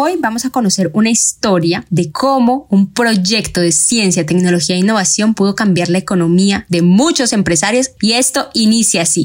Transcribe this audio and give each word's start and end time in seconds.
Hoy 0.00 0.14
vamos 0.16 0.44
a 0.44 0.50
conocer 0.50 0.92
una 0.94 1.10
historia 1.10 1.84
de 1.90 2.12
cómo 2.12 2.68
un 2.70 2.92
proyecto 2.92 3.60
de 3.60 3.72
ciencia, 3.72 4.24
tecnología 4.24 4.76
e 4.76 4.78
innovación 4.78 5.34
pudo 5.34 5.56
cambiar 5.56 5.88
la 5.88 5.98
economía 5.98 6.66
de 6.68 6.82
muchos 6.82 7.32
empresarios 7.32 7.90
y 8.00 8.12
esto 8.12 8.48
inicia 8.54 9.02
así. 9.02 9.24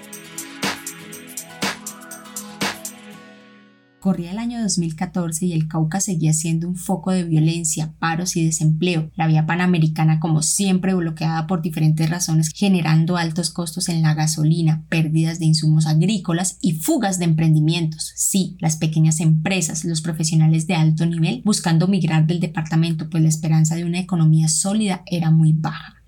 Corría 4.01 4.31
el 4.31 4.39
año 4.39 4.59
2014 4.63 5.45
y 5.45 5.53
el 5.53 5.67
Cauca 5.67 5.99
seguía 5.99 6.33
siendo 6.33 6.67
un 6.67 6.75
foco 6.75 7.11
de 7.11 7.23
violencia, 7.23 7.93
paros 7.99 8.35
y 8.35 8.43
desempleo. 8.43 9.11
La 9.15 9.27
vía 9.27 9.45
panamericana, 9.45 10.19
como 10.19 10.41
siempre, 10.41 10.95
bloqueada 10.95 11.45
por 11.45 11.61
diferentes 11.61 12.09
razones, 12.09 12.49
generando 12.51 13.15
altos 13.15 13.51
costos 13.51 13.89
en 13.89 14.01
la 14.01 14.15
gasolina, 14.15 14.83
pérdidas 14.89 15.37
de 15.37 15.45
insumos 15.45 15.85
agrícolas 15.85 16.57
y 16.61 16.73
fugas 16.73 17.19
de 17.19 17.25
emprendimientos. 17.25 18.11
Sí, 18.15 18.57
las 18.59 18.75
pequeñas 18.75 19.19
empresas, 19.19 19.85
los 19.85 20.01
profesionales 20.01 20.65
de 20.65 20.73
alto 20.73 21.05
nivel, 21.05 21.43
buscando 21.45 21.87
migrar 21.87 22.25
del 22.25 22.39
departamento, 22.39 23.07
pues 23.07 23.21
la 23.21 23.29
esperanza 23.29 23.75
de 23.75 23.85
una 23.85 23.99
economía 23.99 24.47
sólida 24.47 25.03
era 25.05 25.29
muy 25.29 25.53
baja. 25.53 26.00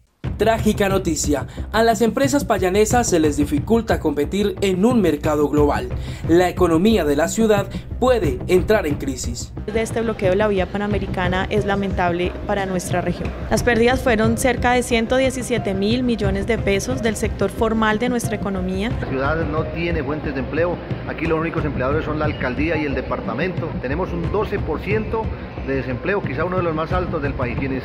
Trágica 0.44 0.90
noticia, 0.90 1.48
a 1.72 1.84
las 1.84 2.02
empresas 2.02 2.44
payanesas 2.44 3.08
se 3.08 3.18
les 3.18 3.38
dificulta 3.38 4.02
competir 4.02 4.58
en 4.60 4.84
un 4.84 5.00
mercado 5.00 5.48
global. 5.48 5.88
La 6.28 6.50
economía 6.50 7.06
de 7.06 7.16
la 7.16 7.30
ciudad 7.30 7.68
puede 7.98 8.40
entrar 8.48 8.86
en 8.86 8.96
crisis. 8.96 9.54
De 9.72 9.82
este 9.82 10.02
bloqueo 10.02 10.36
la 10.36 10.50
vía 10.50 10.66
panamericana 10.66 11.48
es 11.50 11.64
lamentable 11.64 12.34
para 12.46 12.66
nuestra 12.66 13.00
región. 13.00 13.30
Las 13.50 13.64
pérdidas 13.64 14.02
fueron 14.02 14.38
cerca 14.38 14.74
de 14.74 14.84
117 14.84 15.74
mil 15.76 16.04
millones 16.04 16.46
de 16.46 16.58
pesos 16.58 17.02
del 17.02 17.16
sector 17.16 17.50
formal 17.50 17.98
de 17.98 18.10
nuestra 18.10 18.36
economía. 18.36 18.92
La 19.00 19.08
ciudad 19.08 19.46
no 19.46 19.64
tiene 19.68 20.04
fuentes 20.04 20.34
de 20.34 20.42
empleo, 20.42 20.76
aquí 21.08 21.26
los 21.26 21.40
únicos 21.40 21.64
empleadores 21.64 22.04
son 22.04 22.20
la 22.20 22.26
alcaldía 22.26 22.76
y 22.76 22.84
el 22.84 22.96
departamento. 22.96 23.70
Tenemos 23.82 24.12
un 24.12 24.30
12% 24.30 25.22
de 25.68 25.76
desempleo, 25.76 26.22
quizá 26.22 26.44
uno 26.44 26.58
de 26.58 26.64
los 26.64 26.76
más 26.76 26.92
altos 26.92 27.22
del 27.22 27.34
país. 27.34 27.58
Quienes 27.58 27.84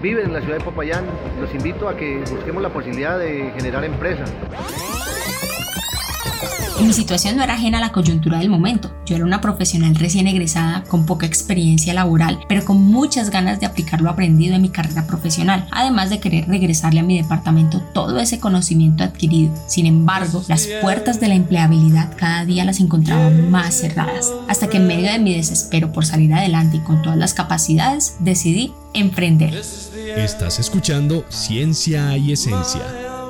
viven 0.00 0.26
en 0.26 0.32
la 0.32 0.40
ciudad 0.40 0.58
de 0.58 0.64
Popayán, 0.64 1.04
los 1.40 1.52
invito 1.54 1.88
a 1.88 1.96
que 1.96 2.18
busquemos 2.30 2.62
la 2.62 2.68
posibilidad 2.68 3.18
de 3.18 3.52
generar 3.56 3.84
empresas. 3.84 4.30
Mi 6.80 6.92
situación 6.92 7.36
no 7.36 7.42
era 7.42 7.54
ajena 7.54 7.78
a 7.78 7.80
la 7.80 7.92
coyuntura 7.92 8.38
del 8.38 8.50
momento. 8.50 8.94
Yo 9.04 9.16
era 9.16 9.24
una 9.24 9.40
profesional 9.40 9.96
recién 9.96 10.28
egresada, 10.28 10.84
con 10.84 11.06
poca 11.06 11.26
experiencia 11.26 11.92
laboral, 11.92 12.38
pero 12.48 12.64
con 12.64 12.80
muchas 12.80 13.30
ganas 13.30 13.58
de 13.58 13.66
aplicar 13.66 14.00
lo 14.00 14.08
aprendido 14.08 14.54
en 14.54 14.62
mi 14.62 14.68
carrera 14.68 15.06
profesional, 15.06 15.66
además 15.72 16.08
de 16.08 16.20
querer 16.20 16.46
regresarle 16.46 17.00
a 17.00 17.02
mi 17.02 17.20
departamento 17.20 17.82
todo 17.92 18.20
ese 18.20 18.38
conocimiento 18.38 19.02
adquirido. 19.02 19.52
Sin 19.66 19.86
embargo, 19.86 20.44
las 20.46 20.68
puertas 20.80 21.18
de 21.18 21.28
la 21.28 21.34
empleabilidad 21.34 22.16
cada 22.16 22.44
día 22.44 22.64
las 22.64 22.78
encontraba 22.78 23.28
más 23.30 23.74
cerradas, 23.74 24.32
hasta 24.46 24.68
que 24.68 24.76
en 24.76 24.86
medio 24.86 25.10
de 25.10 25.18
mi 25.18 25.34
desespero 25.34 25.92
por 25.92 26.06
salir 26.06 26.32
adelante 26.32 26.76
y 26.76 26.80
con 26.80 27.02
todas 27.02 27.18
las 27.18 27.34
capacidades, 27.34 28.14
decidí 28.20 28.72
emprender. 28.94 29.52
Estás 30.16 30.60
escuchando 30.60 31.24
Ciencia 31.28 32.16
y 32.16 32.32
Esencia. 32.32 32.82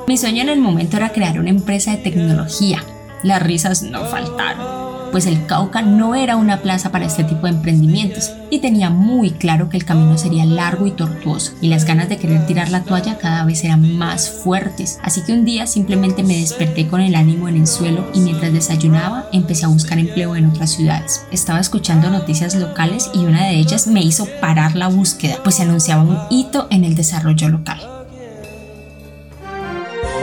Mi 0.07 0.17
sueño 0.17 0.43
en 0.43 0.49
el 0.49 0.59
momento 0.59 0.97
era 0.97 1.11
crear 1.11 1.39
una 1.39 1.49
empresa 1.49 1.91
de 1.91 1.97
tecnología. 1.97 2.83
Las 3.23 3.41
risas 3.41 3.83
no 3.83 4.05
faltaron, 4.05 5.11
pues 5.11 5.25
el 5.25 5.45
Cauca 5.45 5.81
no 5.81 6.15
era 6.15 6.37
una 6.37 6.61
plaza 6.61 6.89
para 6.89 7.05
este 7.05 7.25
tipo 7.25 7.47
de 7.47 7.53
emprendimientos 7.53 8.31
y 8.49 8.59
tenía 8.59 8.89
muy 8.89 9.31
claro 9.31 9.67
que 9.67 9.75
el 9.75 9.83
camino 9.83 10.17
sería 10.17 10.45
largo 10.45 10.87
y 10.87 10.91
tortuoso 10.91 11.51
y 11.61 11.67
las 11.67 11.83
ganas 11.83 12.07
de 12.07 12.17
querer 12.17 12.45
tirar 12.45 12.69
la 12.69 12.83
toalla 12.83 13.17
cada 13.17 13.43
vez 13.43 13.63
eran 13.65 13.97
más 13.97 14.29
fuertes. 14.29 14.99
Así 15.03 15.21
que 15.23 15.33
un 15.33 15.43
día 15.43 15.67
simplemente 15.67 16.23
me 16.23 16.37
desperté 16.37 16.87
con 16.87 17.01
el 17.01 17.15
ánimo 17.15 17.49
en 17.49 17.57
el 17.57 17.67
suelo 17.67 18.09
y 18.13 18.21
mientras 18.21 18.53
desayunaba 18.53 19.27
empecé 19.33 19.65
a 19.65 19.69
buscar 19.69 19.99
empleo 19.99 20.37
en 20.37 20.45
otras 20.45 20.71
ciudades. 20.71 21.25
Estaba 21.31 21.59
escuchando 21.59 22.09
noticias 22.09 22.55
locales 22.55 23.09
y 23.13 23.25
una 23.25 23.47
de 23.47 23.57
ellas 23.57 23.87
me 23.87 24.01
hizo 24.01 24.27
parar 24.39 24.77
la 24.77 24.87
búsqueda, 24.87 25.39
pues 25.43 25.55
se 25.55 25.63
anunciaba 25.63 26.03
un 26.03 26.17
hito 26.29 26.67
en 26.71 26.85
el 26.85 26.95
desarrollo 26.95 27.49
local. 27.49 27.98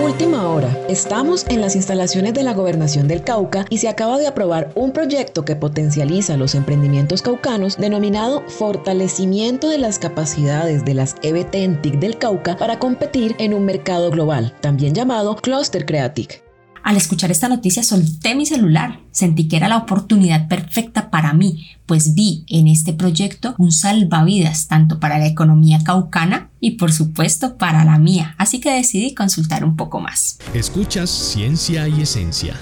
Última 0.06 0.48
hora. 0.48 0.68
Estamos 0.88 1.44
en 1.48 1.60
las 1.60 1.74
instalaciones 1.74 2.32
de 2.32 2.44
la 2.44 2.54
Gobernación 2.54 3.08
del 3.08 3.24
Cauca 3.24 3.66
y 3.68 3.78
se 3.78 3.88
acaba 3.88 4.18
de 4.18 4.28
aprobar 4.28 4.70
un 4.76 4.92
proyecto 4.92 5.44
que 5.44 5.56
potencializa 5.56 6.36
los 6.36 6.54
emprendimientos 6.54 7.22
caucanos 7.22 7.76
denominado 7.76 8.44
Fortalecimiento 8.46 9.68
de 9.68 9.78
las 9.78 9.98
capacidades 9.98 10.84
de 10.84 10.94
las 10.94 11.16
EBT 11.22 11.56
en 11.56 11.82
TIC 11.82 11.98
del 11.98 12.18
Cauca 12.18 12.56
para 12.56 12.78
competir 12.78 13.34
en 13.40 13.52
un 13.52 13.64
mercado 13.64 14.12
global, 14.12 14.54
también 14.60 14.94
llamado 14.94 15.34
Cluster 15.34 15.84
Creatic. 15.84 16.45
Al 16.86 16.96
escuchar 16.96 17.32
esta 17.32 17.48
noticia 17.48 17.82
solté 17.82 18.36
mi 18.36 18.46
celular. 18.46 19.00
Sentí 19.10 19.48
que 19.48 19.56
era 19.56 19.66
la 19.66 19.78
oportunidad 19.78 20.46
perfecta 20.46 21.10
para 21.10 21.32
mí, 21.32 21.66
pues 21.84 22.14
vi 22.14 22.44
en 22.46 22.68
este 22.68 22.92
proyecto 22.92 23.56
un 23.58 23.72
salvavidas 23.72 24.68
tanto 24.68 25.00
para 25.00 25.18
la 25.18 25.26
economía 25.26 25.80
caucana 25.82 26.48
y 26.60 26.76
por 26.76 26.92
supuesto 26.92 27.58
para 27.58 27.84
la 27.84 27.98
mía, 27.98 28.36
así 28.38 28.60
que 28.60 28.70
decidí 28.70 29.14
consultar 29.14 29.64
un 29.64 29.74
poco 29.74 29.98
más. 29.98 30.38
Escuchas 30.54 31.10
Ciencia 31.10 31.88
y 31.88 32.02
Esencia. 32.02 32.54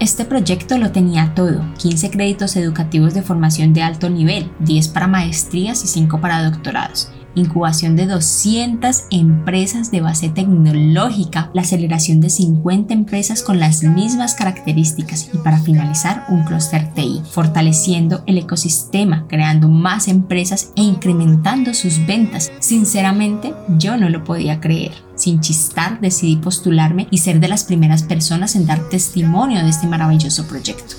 Este 0.00 0.24
proyecto 0.24 0.78
lo 0.78 0.90
tenía 0.90 1.34
todo, 1.34 1.60
15 1.76 2.08
créditos 2.08 2.56
educativos 2.56 3.12
de 3.12 3.20
formación 3.20 3.74
de 3.74 3.82
alto 3.82 4.08
nivel, 4.08 4.50
10 4.60 4.88
para 4.88 5.06
maestrías 5.06 5.84
y 5.84 5.86
5 5.86 6.18
para 6.22 6.50
doctorados 6.50 7.10
incubación 7.36 7.94
de 7.94 8.06
200 8.06 9.04
empresas 9.10 9.90
de 9.90 10.00
base 10.00 10.28
tecnológica, 10.28 11.50
la 11.54 11.62
aceleración 11.62 12.20
de 12.20 12.30
50 12.30 12.92
empresas 12.92 13.42
con 13.42 13.60
las 13.60 13.82
mismas 13.82 14.34
características 14.34 15.30
y 15.32 15.38
para 15.38 15.58
finalizar 15.58 16.24
un 16.28 16.44
clúster 16.44 16.92
TI, 16.94 17.22
fortaleciendo 17.30 18.24
el 18.26 18.38
ecosistema, 18.38 19.26
creando 19.28 19.68
más 19.68 20.08
empresas 20.08 20.72
e 20.76 20.82
incrementando 20.82 21.74
sus 21.74 22.04
ventas. 22.06 22.50
Sinceramente, 22.58 23.54
yo 23.78 23.96
no 23.96 24.08
lo 24.08 24.24
podía 24.24 24.60
creer. 24.60 24.92
Sin 25.14 25.40
chistar, 25.40 26.00
decidí 26.00 26.36
postularme 26.36 27.06
y 27.10 27.18
ser 27.18 27.40
de 27.40 27.48
las 27.48 27.64
primeras 27.64 28.02
personas 28.02 28.56
en 28.56 28.66
dar 28.66 28.88
testimonio 28.88 29.62
de 29.62 29.70
este 29.70 29.86
maravilloso 29.86 30.46
proyecto. 30.46 30.96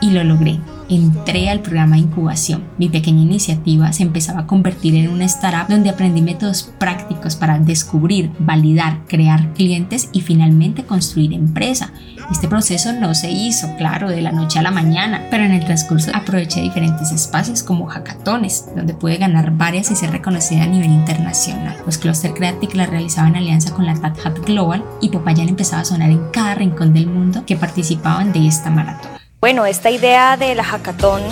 Y 0.00 0.10
lo 0.10 0.24
logré 0.24 0.60
entré 0.90 1.48
al 1.48 1.60
programa 1.60 1.96
de 1.96 2.02
incubación. 2.02 2.64
Mi 2.76 2.88
pequeña 2.88 3.22
iniciativa 3.22 3.92
se 3.92 4.02
empezaba 4.02 4.40
a 4.40 4.46
convertir 4.46 4.96
en 4.96 5.08
una 5.08 5.24
startup 5.24 5.68
donde 5.68 5.90
aprendí 5.90 6.20
métodos 6.20 6.72
prácticos 6.78 7.36
para 7.36 7.58
descubrir, 7.58 8.30
validar, 8.38 9.06
crear 9.06 9.54
clientes 9.54 10.10
y 10.12 10.20
finalmente 10.20 10.84
construir 10.84 11.32
empresa. 11.32 11.92
Este 12.30 12.48
proceso 12.48 12.92
no 12.92 13.14
se 13.14 13.30
hizo, 13.30 13.74
claro, 13.76 14.08
de 14.08 14.20
la 14.20 14.32
noche 14.32 14.58
a 14.58 14.62
la 14.62 14.70
mañana, 14.70 15.26
pero 15.30 15.44
en 15.44 15.52
el 15.52 15.64
transcurso 15.64 16.10
aproveché 16.14 16.60
diferentes 16.60 17.12
espacios 17.12 17.62
como 17.62 17.86
hackatones, 17.86 18.66
donde 18.76 18.94
pude 18.94 19.16
ganar 19.16 19.52
varias 19.56 19.90
y 19.90 19.96
ser 19.96 20.10
reconocida 20.10 20.64
a 20.64 20.66
nivel 20.66 20.90
internacional. 20.90 21.76
Los 21.86 21.98
Cluster 21.98 22.34
Creative 22.34 22.74
la 22.74 22.86
realizaban 22.86 23.30
en 23.30 23.42
alianza 23.42 23.72
con 23.72 23.86
la 23.86 23.94
Tat 23.94 24.18
Global 24.44 24.84
y 25.00 25.08
Popayán 25.08 25.48
empezaba 25.48 25.82
a 25.82 25.84
sonar 25.84 26.10
en 26.10 26.30
cada 26.32 26.54
rincón 26.54 26.92
del 26.92 27.06
mundo 27.06 27.44
que 27.46 27.56
participaban 27.56 28.32
de 28.32 28.46
esta 28.46 28.70
maratón. 28.70 29.19
Bueno, 29.40 29.64
esta 29.64 29.90
idea 29.90 30.36
de 30.36 30.54
la 30.54 30.62
hackathon, 30.62 31.22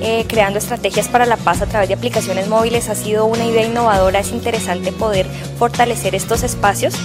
eh, 0.00 0.24
creando 0.28 0.58
estrategias 0.58 1.06
para 1.06 1.24
la 1.24 1.36
paz 1.36 1.62
a 1.62 1.66
través 1.66 1.86
de 1.86 1.94
aplicaciones 1.94 2.48
móviles, 2.48 2.88
ha 2.88 2.96
sido 2.96 3.26
una 3.26 3.44
idea 3.46 3.64
innovadora. 3.64 4.18
Es 4.18 4.32
interesante 4.32 4.90
poder 4.90 5.26
fortalecer 5.56 6.16
estos 6.16 6.42
espacios 6.42 6.96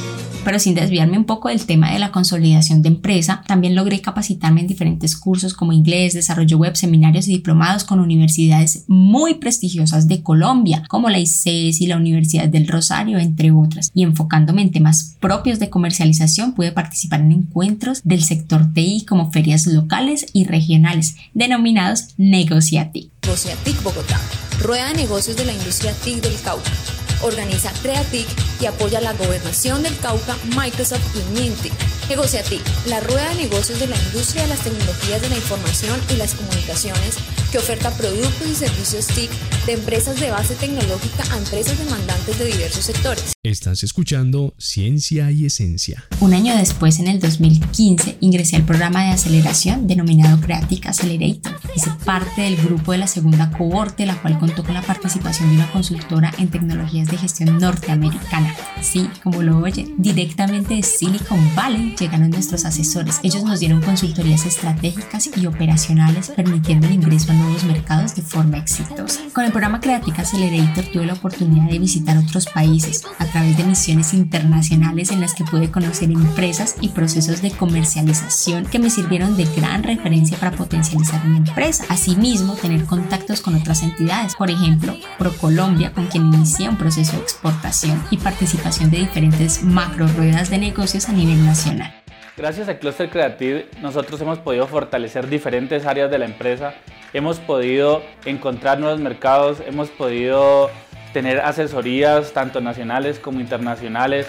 pero 0.43 0.59
sin 0.59 0.75
desviarme 0.75 1.17
un 1.17 1.25
poco 1.25 1.49
del 1.49 1.65
tema 1.65 1.91
de 1.91 1.99
la 1.99 2.11
consolidación 2.11 2.81
de 2.81 2.89
empresa, 2.89 3.43
también 3.47 3.75
logré 3.75 4.01
capacitarme 4.01 4.61
en 4.61 4.67
diferentes 4.67 5.15
cursos 5.15 5.53
como 5.53 5.73
inglés, 5.73 6.13
desarrollo 6.13 6.57
web, 6.57 6.75
seminarios 6.75 7.27
y 7.27 7.31
diplomados 7.31 7.83
con 7.83 7.99
universidades 7.99 8.85
muy 8.87 9.35
prestigiosas 9.35 10.07
de 10.07 10.23
Colombia, 10.23 10.83
como 10.87 11.09
la 11.09 11.19
ICES 11.19 11.81
y 11.81 11.87
la 11.87 11.97
Universidad 11.97 12.47
del 12.47 12.67
Rosario, 12.67 13.19
entre 13.19 13.51
otras. 13.51 13.91
Y 13.93 14.03
enfocándome 14.03 14.61
en 14.61 14.71
temas 14.71 15.15
propios 15.19 15.59
de 15.59 15.69
comercialización, 15.69 16.53
pude 16.53 16.71
participar 16.71 17.21
en 17.21 17.31
encuentros 17.31 18.01
del 18.03 18.23
sector 18.23 18.73
TI 18.73 19.05
como 19.07 19.31
ferias 19.31 19.67
locales 19.67 20.27
y 20.33 20.45
regionales, 20.45 21.15
denominados 21.33 22.15
Negociatic. 22.17 23.11
Negociatic 23.23 23.83
Bogotá, 23.83 24.19
rueda 24.61 24.87
de 24.89 24.95
negocios 24.95 25.37
de 25.37 25.45
la 25.45 25.53
industria 25.53 25.93
TIC 25.93 26.21
del 26.21 26.39
Cauca 26.41 26.98
organiza 27.21 27.71
CreaTIC 27.81 28.27
y 28.61 28.65
apoya 28.65 29.01
la 29.01 29.13
gobernación 29.13 29.83
del 29.83 29.97
Cauca, 29.99 30.37
Microsoft 30.55 31.15
y 31.15 31.33
Niantic. 31.33 31.73
Negociatic, 32.09 32.61
la 32.87 32.99
rueda 32.99 33.29
de 33.29 33.35
negocios 33.35 33.79
de 33.79 33.87
la 33.87 33.95
industria 33.95 34.43
de 34.43 34.49
las 34.49 34.61
tecnologías 34.61 35.21
de 35.21 35.29
la 35.29 35.35
información 35.35 35.99
y 36.09 36.15
las 36.15 36.33
comunicaciones 36.33 37.17
que 37.51 37.57
oferta 37.57 37.91
productos 37.91 38.47
y 38.47 38.55
servicios 38.55 39.07
TIC 39.07 39.31
de 39.69 39.75
empresas 39.75 40.19
de 40.19 40.31
base 40.31 40.55
tecnológica 40.55 41.23
a 41.31 41.37
empresas 41.37 41.77
demandantes 41.77 42.39
de 42.39 42.45
diversos 42.45 42.85
sectores. 42.85 43.33
Estás 43.43 43.83
escuchando 43.83 44.55
Ciencia 44.57 45.29
y 45.29 45.45
Esencia. 45.45 46.05
Un 46.21 46.33
año 46.33 46.57
después, 46.57 46.97
en 46.97 47.07
el 47.07 47.19
2015, 47.19 48.17
ingresé 48.19 48.55
al 48.55 48.65
programa 48.65 49.03
de 49.03 49.11
aceleración 49.11 49.85
denominado 49.85 50.41
Creatic 50.41 50.87
Accelerator. 50.87 51.53
Hice 51.75 51.91
parte 52.03 52.41
del 52.41 52.57
grupo 52.57 52.93
de 52.93 52.97
la 52.97 53.05
segunda 53.05 53.51
cohorte, 53.51 54.07
la 54.07 54.19
cual 54.19 54.39
contó 54.39 54.63
con 54.63 54.73
la 54.73 54.81
participación 54.81 55.49
de 55.49 55.57
una 55.57 55.71
consultora 55.71 56.33
en 56.39 56.49
tecnologías 56.49 57.07
de 57.07 57.17
gestión 57.17 57.59
norteamericana. 57.59 58.55
Sí, 58.81 59.07
como 59.23 59.43
lo 59.43 59.59
oye, 59.59 59.93
directamente 59.99 60.73
de 60.73 60.81
Silicon 60.81 61.55
Valley 61.55 61.95
llegaron 61.95 62.31
nuestros 62.31 62.65
asesores. 62.65 63.19
Ellos 63.21 63.43
nos 63.43 63.59
dieron 63.59 63.83
consultorías 63.83 64.47
estratégicas 64.47 65.29
y 65.37 65.45
operacionales, 65.45 66.29
permitiendo 66.35 66.87
el 66.87 66.93
ingreso 66.93 67.31
a 67.31 67.35
nuevos 67.35 67.63
mercados 67.65 68.15
de 68.15 68.23
forma 68.23 68.57
exitosa. 68.57 69.21
Con 69.31 69.45
el 69.45 69.51
programa 69.59 69.81
Creatic 69.81 70.17
Accelerator 70.17 70.85
tuve 70.85 71.05
la 71.05 71.15
oportunidad 71.15 71.69
de 71.69 71.79
visitar 71.79 72.17
otros 72.17 72.45
países 72.45 73.03
a 73.17 73.25
través 73.25 73.57
de 73.57 73.65
misiones 73.65 74.13
internacionales 74.13 75.11
en 75.11 75.19
las 75.19 75.33
que 75.33 75.43
pude 75.43 75.69
conocer 75.69 76.09
empresas 76.11 76.77
y 76.79 76.87
procesos 76.87 77.41
de 77.41 77.51
comercialización 77.51 78.65
que 78.67 78.79
me 78.79 78.89
sirvieron 78.89 79.35
de 79.35 79.43
gran 79.57 79.83
referencia 79.83 80.37
para 80.37 80.55
potencializar 80.55 81.25
mi 81.25 81.39
empresa. 81.39 81.83
Asimismo, 81.89 82.53
tener 82.53 82.85
contactos 82.85 83.41
con 83.41 83.53
otras 83.53 83.83
entidades, 83.83 84.33
por 84.35 84.49
ejemplo, 84.49 84.95
ProColombia, 85.17 85.91
con 85.91 86.07
quien 86.07 86.33
inicié 86.33 86.69
un 86.69 86.77
proceso 86.77 87.17
de 87.17 87.23
exportación 87.23 88.01
y 88.11 88.15
participación 88.15 88.89
de 88.91 88.99
diferentes 88.99 89.61
macro 89.61 90.07
ruedas 90.07 90.49
de 90.49 90.59
negocios 90.59 91.09
a 91.09 91.11
nivel 91.11 91.45
nacional. 91.45 91.93
Gracias 92.39 92.69
a 92.69 92.79
Cluster 92.79 93.09
Creative 93.09 93.67
nosotros 93.81 94.21
hemos 94.21 94.39
podido 94.39 94.65
fortalecer 94.65 95.27
diferentes 95.27 95.85
áreas 95.85 96.09
de 96.09 96.17
la 96.19 96.23
empresa, 96.23 96.73
hemos 97.11 97.37
podido 97.37 98.01
encontrar 98.23 98.79
nuevos 98.79 99.01
mercados, 99.01 99.57
hemos 99.67 99.89
podido 99.89 100.71
tener 101.11 101.41
asesorías 101.41 102.31
tanto 102.31 102.61
nacionales 102.61 103.19
como 103.19 103.41
internacionales. 103.41 104.27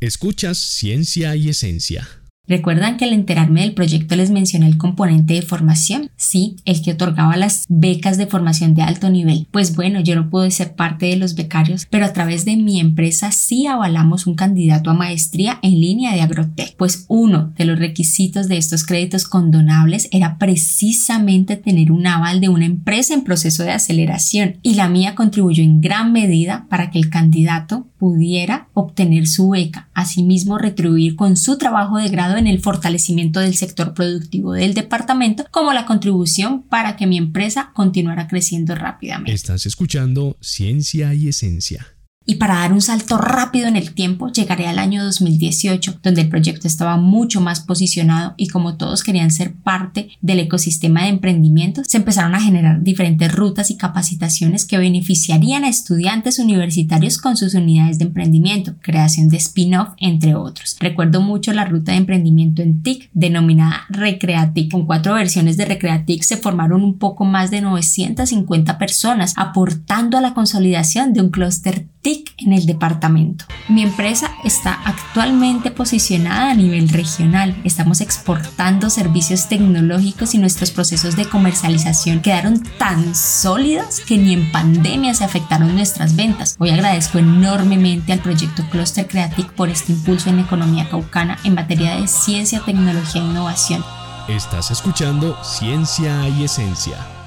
Escuchas 0.00 0.58
Ciencia 0.58 1.34
y 1.34 1.48
Esencia. 1.48 2.21
¿Recuerdan 2.48 2.96
que 2.96 3.04
al 3.04 3.12
enterarme 3.12 3.60
del 3.60 3.72
proyecto 3.72 4.16
les 4.16 4.32
mencioné 4.32 4.66
el 4.66 4.76
componente 4.76 5.34
de 5.34 5.42
formación? 5.42 6.10
Sí, 6.16 6.56
el 6.64 6.82
que 6.82 6.92
otorgaba 6.92 7.36
las 7.36 7.66
becas 7.68 8.18
de 8.18 8.26
formación 8.26 8.74
de 8.74 8.82
alto 8.82 9.10
nivel. 9.10 9.46
Pues 9.52 9.76
bueno, 9.76 10.00
yo 10.00 10.16
no 10.16 10.28
pude 10.28 10.50
ser 10.50 10.74
parte 10.74 11.06
de 11.06 11.16
los 11.16 11.36
becarios, 11.36 11.86
pero 11.88 12.04
a 12.04 12.12
través 12.12 12.44
de 12.44 12.56
mi 12.56 12.80
empresa 12.80 13.30
sí 13.30 13.68
avalamos 13.68 14.26
un 14.26 14.34
candidato 14.34 14.90
a 14.90 14.94
maestría 14.94 15.60
en 15.62 15.80
línea 15.80 16.14
de 16.14 16.20
Agrotech. 16.20 16.74
Pues 16.76 17.04
uno 17.06 17.52
de 17.56 17.64
los 17.64 17.78
requisitos 17.78 18.48
de 18.48 18.56
estos 18.56 18.84
créditos 18.84 19.24
condonables 19.24 20.08
era 20.10 20.36
precisamente 20.38 21.56
tener 21.56 21.92
un 21.92 22.08
aval 22.08 22.40
de 22.40 22.48
una 22.48 22.66
empresa 22.66 23.14
en 23.14 23.22
proceso 23.22 23.62
de 23.62 23.70
aceleración 23.70 24.58
y 24.62 24.74
la 24.74 24.88
mía 24.88 25.14
contribuyó 25.14 25.62
en 25.62 25.80
gran 25.80 26.12
medida 26.12 26.66
para 26.68 26.90
que 26.90 26.98
el 26.98 27.08
candidato 27.08 27.86
pudiera 28.02 28.66
obtener 28.74 29.28
su 29.28 29.50
beca, 29.50 29.88
asimismo 29.94 30.58
retribuir 30.58 31.14
con 31.14 31.36
su 31.36 31.56
trabajo 31.56 31.98
de 31.98 32.08
grado 32.08 32.36
en 32.36 32.48
el 32.48 32.60
fortalecimiento 32.60 33.38
del 33.38 33.54
sector 33.54 33.94
productivo 33.94 34.54
del 34.54 34.74
departamento 34.74 35.44
como 35.52 35.72
la 35.72 35.86
contribución 35.86 36.64
para 36.64 36.96
que 36.96 37.06
mi 37.06 37.16
empresa 37.16 37.70
continuara 37.74 38.26
creciendo 38.26 38.74
rápidamente. 38.74 39.32
Estás 39.32 39.66
escuchando 39.66 40.36
Ciencia 40.40 41.14
y 41.14 41.28
Esencia. 41.28 41.94
Y 42.24 42.36
para 42.36 42.56
dar 42.56 42.72
un 42.72 42.80
salto 42.80 43.18
rápido 43.18 43.66
en 43.66 43.76
el 43.76 43.94
tiempo, 43.94 44.30
llegaré 44.30 44.66
al 44.66 44.78
año 44.78 45.04
2018, 45.04 46.00
donde 46.02 46.22
el 46.22 46.28
proyecto 46.28 46.68
estaba 46.68 46.96
mucho 46.96 47.40
más 47.40 47.60
posicionado 47.60 48.34
y 48.36 48.48
como 48.48 48.76
todos 48.76 49.02
querían 49.02 49.30
ser 49.30 49.54
parte 49.54 50.10
del 50.20 50.38
ecosistema 50.38 51.02
de 51.02 51.08
emprendimiento, 51.08 51.82
se 51.84 51.98
empezaron 51.98 52.34
a 52.34 52.40
generar 52.40 52.82
diferentes 52.82 53.32
rutas 53.32 53.70
y 53.70 53.76
capacitaciones 53.76 54.64
que 54.64 54.78
beneficiarían 54.78 55.64
a 55.64 55.68
estudiantes 55.68 56.38
universitarios 56.38 57.18
con 57.18 57.36
sus 57.36 57.54
unidades 57.54 57.98
de 57.98 58.04
emprendimiento, 58.04 58.74
creación 58.80 59.28
de 59.28 59.38
spin-off, 59.38 59.90
entre 59.98 60.34
otros. 60.34 60.76
Recuerdo 60.80 61.20
mucho 61.20 61.52
la 61.52 61.64
ruta 61.64 61.92
de 61.92 61.98
emprendimiento 61.98 62.62
en 62.62 62.82
TIC, 62.82 63.10
denominada 63.12 63.82
Recreatic. 63.88 64.70
Con 64.70 64.86
cuatro 64.86 65.14
versiones 65.14 65.56
de 65.56 65.64
Recreatic 65.64 66.22
se 66.22 66.36
formaron 66.36 66.82
un 66.82 66.98
poco 66.98 67.24
más 67.24 67.50
de 67.50 67.60
950 67.60 68.78
personas, 68.78 69.34
aportando 69.36 70.18
a 70.18 70.20
la 70.20 70.34
consolidación 70.34 71.12
de 71.12 71.20
un 71.20 71.30
clúster 71.30 71.86
TIC 72.02 72.34
en 72.38 72.52
el 72.52 72.66
departamento. 72.66 73.44
Mi 73.68 73.82
empresa 73.82 74.32
está 74.44 74.74
actualmente 74.84 75.70
posicionada 75.70 76.50
a 76.50 76.54
nivel 76.54 76.88
regional. 76.88 77.56
Estamos 77.64 78.00
exportando 78.00 78.90
servicios 78.90 79.48
tecnológicos 79.48 80.34
y 80.34 80.38
nuestros 80.38 80.72
procesos 80.72 81.16
de 81.16 81.26
comercialización 81.26 82.20
quedaron 82.20 82.60
tan 82.78 83.14
sólidos 83.14 84.00
que 84.00 84.18
ni 84.18 84.34
en 84.34 84.50
pandemia 84.50 85.14
se 85.14 85.24
afectaron 85.24 85.74
nuestras 85.74 86.16
ventas. 86.16 86.56
Hoy 86.58 86.70
agradezco 86.70 87.18
enormemente 87.18 88.12
al 88.12 88.18
proyecto 88.18 88.68
Cluster 88.70 89.06
Creatic 89.06 89.52
por 89.52 89.68
este 89.68 89.92
impulso 89.92 90.28
en 90.28 90.36
la 90.36 90.42
economía 90.42 90.88
caucana 90.88 91.38
en 91.44 91.54
materia 91.54 91.96
de 91.96 92.08
ciencia, 92.08 92.62
tecnología 92.64 93.22
e 93.22 93.26
innovación. 93.26 93.84
Estás 94.28 94.70
escuchando 94.70 95.36
Ciencia 95.42 96.28
y 96.28 96.44
Esencia. 96.44 97.21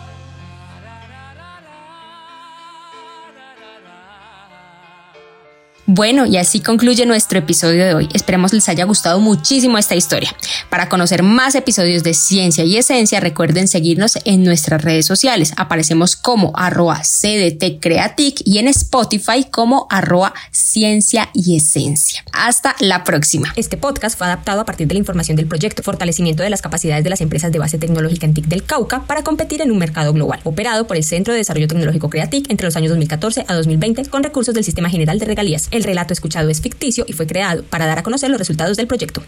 Bueno, 5.87 6.25
y 6.25 6.37
así 6.37 6.61
concluye 6.61 7.05
nuestro 7.05 7.37
episodio 7.37 7.85
de 7.85 7.93
hoy. 7.93 8.09
Esperemos 8.11 8.53
les 8.53 8.67
haya 8.69 8.85
gustado 8.85 9.19
muchísimo 9.19 9.77
esta 9.77 9.93
historia. 9.93 10.35
Para 10.71 10.89
conocer 10.89 11.21
más 11.21 11.53
episodios 11.53 12.01
de 12.01 12.15
Ciencia 12.15 12.63
y 12.63 12.75
Esencia, 12.77 13.19
recuerden 13.19 13.67
seguirnos 13.67 14.17
en 14.25 14.43
nuestras 14.43 14.81
redes 14.81 15.05
sociales. 15.05 15.53
Aparecemos 15.57 16.15
como 16.15 16.53
arroba 16.55 17.01
CDT 17.03 17.79
Creatic 17.79 18.41
y 18.43 18.57
en 18.57 18.67
Spotify 18.69 19.45
como 19.51 19.85
arroba 19.91 20.33
Ciencia 20.49 21.29
y 21.35 21.55
Esencia. 21.55 22.23
Hasta 22.33 22.75
la 22.79 23.03
próxima. 23.03 23.53
Este 23.55 23.77
podcast 23.77 24.17
fue 24.17 24.25
adaptado 24.25 24.61
a 24.61 24.65
partir 24.65 24.87
de 24.87 24.95
la 24.95 24.99
información 24.99 25.37
del 25.37 25.45
proyecto 25.45 25.83
Fortalecimiento 25.83 26.41
de 26.41 26.49
las 26.49 26.63
capacidades 26.63 27.03
de 27.03 27.11
las 27.11 27.21
empresas 27.21 27.51
de 27.51 27.59
base 27.59 27.77
tecnológica 27.77 28.25
en 28.25 28.33
TIC 28.33 28.47
del 28.47 28.63
Cauca 28.63 29.03
para 29.03 29.21
competir 29.21 29.61
en 29.61 29.69
un 29.69 29.77
mercado 29.77 30.13
global, 30.13 30.39
operado 30.45 30.87
por 30.87 30.97
el 30.97 31.03
Centro 31.03 31.31
de 31.33 31.37
Desarrollo 31.37 31.67
Tecnológico 31.67 32.09
Creatic 32.09 32.49
entre 32.49 32.65
los 32.65 32.75
años 32.75 32.89
2014 32.89 33.45
a 33.47 33.53
2020 33.53 34.05
con 34.05 34.23
recursos 34.23 34.55
del 34.55 34.63
Sistema 34.63 34.89
General 34.89 35.19
de 35.19 35.25
Regalías. 35.25 35.69
El 35.75 35.83
relato 35.83 36.13
escuchado 36.13 36.48
es 36.50 36.62
ficticio 36.62 37.04
y 37.06 37.12
fue 37.12 37.27
creado 37.27 37.63
para 37.63 37.86
dar 37.86 38.00
a 38.00 38.04
conocer 38.04 38.30
los 38.30 38.39
resultados 38.39 38.77
del 38.77 38.88
proyecto. 38.88 39.22